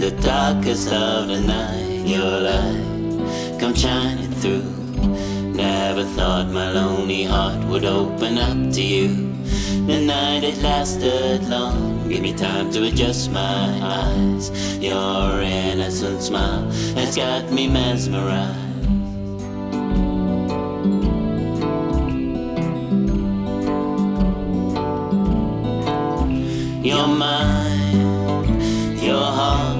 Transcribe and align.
the 0.00 0.10
darkest 0.22 0.92
of 0.92 1.28
the 1.28 1.40
night, 1.40 2.06
your 2.06 2.40
light 2.40 3.58
come 3.58 3.74
shining 3.74 4.30
through. 4.30 4.62
Never 5.54 6.04
thought 6.16 6.48
my 6.48 6.70
lonely 6.70 7.24
heart 7.24 7.64
would 7.66 7.84
open 7.84 8.38
up 8.38 8.72
to 8.74 8.82
you. 8.82 9.08
The 9.86 10.00
night 10.00 10.44
it 10.44 10.58
lasted 10.62 11.48
long, 11.48 12.08
give 12.08 12.22
me 12.22 12.32
time 12.32 12.70
to 12.72 12.84
adjust 12.84 13.30
my 13.30 13.80
eyes. 13.82 14.50
Your 14.78 15.40
innocent 15.40 16.22
smile 16.22 16.70
has 16.96 17.16
got 17.16 17.50
me 17.50 17.66
mesmerized. 17.68 18.58
Your 26.84 27.06
mind, 27.06 29.00
your 29.00 29.22
heart, 29.38 29.71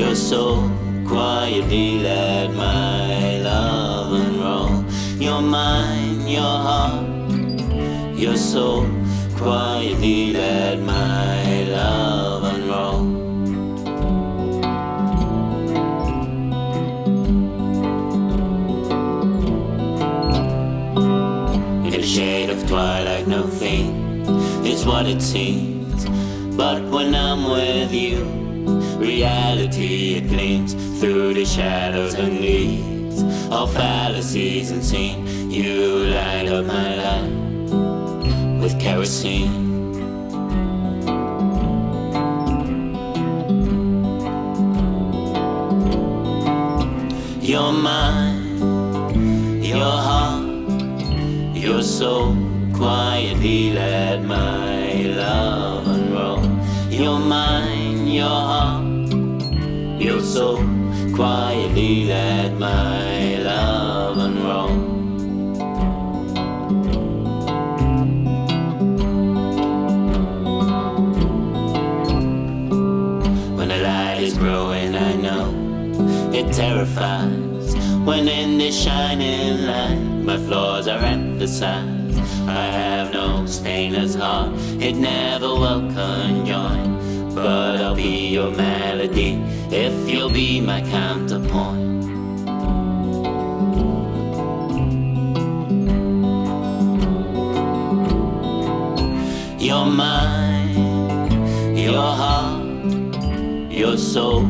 your 0.00 0.14
soul 0.14 0.70
quietly 1.06 1.98
let 1.98 2.54
my 2.54 3.36
love 3.40 4.12
unroll. 4.14 4.82
Your 5.18 5.42
mind, 5.42 6.26
your 6.26 6.40
heart, 6.40 7.04
your 8.16 8.34
soul 8.34 8.86
quietly 9.36 10.32
let 10.32 10.80
my 10.80 11.64
love 11.64 12.44
unroll. 12.54 13.00
In 21.84 21.90
the 21.90 22.02
shade 22.02 22.48
of 22.48 22.66
twilight, 22.66 23.26
no 23.28 23.42
thing 23.46 24.24
is 24.64 24.86
what 24.86 25.04
it 25.04 25.20
seems. 25.20 26.06
But 26.56 26.82
when 26.84 27.14
I'm 27.14 27.44
with 27.50 27.92
you, 27.92 28.49
reality 29.00 30.16
it 30.16 30.28
gleams 30.28 30.74
through 31.00 31.34
the 31.34 31.44
shadows 31.44 32.14
and 32.14 32.40
leaves. 32.40 33.22
All 33.50 33.66
fallacies 33.66 34.70
and 34.70 34.84
seen, 34.84 35.50
you 35.50 36.06
light 36.06 36.48
up 36.48 36.66
my 36.66 36.96
life 36.96 38.62
with 38.62 38.78
kerosene. 38.78 39.68
Your 47.42 47.72
mind, 47.72 49.64
your 49.64 49.80
heart, 49.80 50.44
your 51.56 51.82
soul 51.82 52.36
quietly 52.72 53.72
let 53.72 54.22
my 54.22 55.02
love 55.02 55.86
unroll. 55.88 56.42
Your 56.90 57.18
mind, 57.18 58.14
your 58.14 58.28
heart, 58.28 58.89
your 60.00 60.20
soul 60.22 60.56
quietly 61.14 62.04
let 62.06 62.58
my 62.58 63.36
love 63.36 64.16
unroll. 64.16 64.68
When 73.56 73.68
the 73.68 73.76
light 73.76 74.20
is 74.22 74.38
growing, 74.38 74.94
I 74.94 75.16
know 75.16 76.32
it 76.32 76.50
terrifies. 76.50 77.74
When 78.06 78.26
in 78.26 78.56
this 78.56 78.82
shining 78.82 79.66
light, 79.66 80.00
my 80.24 80.38
flaws 80.38 80.88
are 80.88 81.04
emphasized. 81.04 82.18
I 82.48 82.64
have 82.64 83.12
no 83.12 83.44
stainless 83.44 84.14
heart, 84.14 84.52
it 84.80 84.96
never 84.96 85.48
will 85.48 85.92
conjoin. 85.92 87.34
But 87.34 87.80
I'll 87.82 87.94
be 87.94 88.28
your 88.28 88.50
melody 88.50 89.59
if 89.72 90.10
you'll 90.10 90.30
be 90.30 90.60
my 90.60 90.80
counterpoint. 90.82 91.88
Your 99.60 99.86
mind, 99.86 101.78
your 101.78 101.94
heart, 102.22 102.64
your 103.70 103.96
soul 103.96 104.42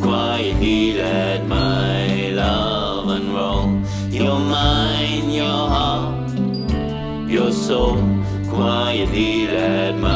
quietly 0.00 0.92
let 0.92 1.46
my 1.46 2.28
love 2.30 3.08
unroll. 3.08 3.82
Your 4.10 4.38
mind, 4.38 5.34
your 5.34 5.68
heart, 5.76 6.38
your 7.28 7.50
soul 7.50 7.96
quietly 8.50 9.46
let 9.46 9.96
my 9.96 10.15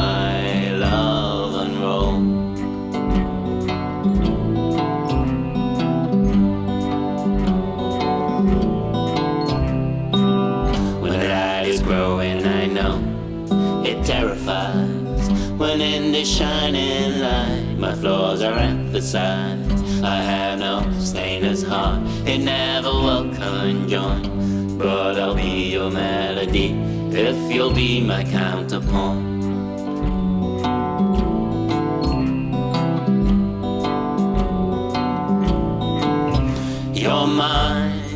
When 15.61 15.79
in 15.79 16.11
the 16.11 16.25
shining 16.25 17.19
light, 17.19 17.75
my 17.77 17.93
flaws 17.93 18.41
are 18.41 18.57
emphasized. 18.57 20.03
I 20.03 20.15
have 20.23 20.57
no 20.57 20.91
stainer's 20.99 21.61
heart, 21.61 22.01
it 22.25 22.39
never 22.39 22.89
will 22.89 23.31
conjoin. 23.35 24.79
But 24.79 25.19
I'll 25.19 25.35
be 25.35 25.73
your 25.73 25.91
melody 25.91 26.71
if 27.11 27.53
you'll 27.53 27.75
be 27.75 28.01
my 28.01 28.23
counterpoint. 28.23 29.21
Your 36.97 37.27
mind, 37.27 38.09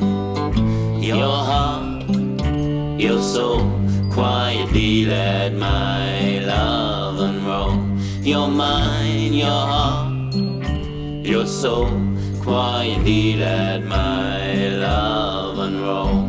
your 1.05 1.37
heart, 1.51 2.09
your 2.99 3.21
soul 3.21 3.69
quietly 4.11 5.05
let 5.05 5.53
my. 5.53 6.34
Your 8.25 8.47
mind, 8.47 9.35
your 9.35 9.45
heart, 9.51 10.33
your 11.23 11.45
soul 11.45 11.91
quietly 12.41 13.35
let 13.35 13.85
my 13.85 14.69
love 14.69 15.59
unroll. 15.59 16.24